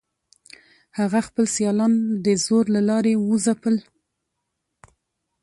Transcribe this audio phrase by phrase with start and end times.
[0.99, 1.93] هغه خپل سیالان
[2.25, 3.75] د زور له لارې وځپل.